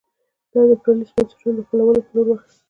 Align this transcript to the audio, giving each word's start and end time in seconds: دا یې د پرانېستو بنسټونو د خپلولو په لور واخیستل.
دا 0.51 0.59
یې 0.61 0.67
د 0.69 0.73
پرانېستو 0.81 1.15
بنسټونو 1.25 1.55
د 1.57 1.59
خپلولو 1.65 2.01
په 2.05 2.11
لور 2.15 2.27
واخیستل. 2.27 2.59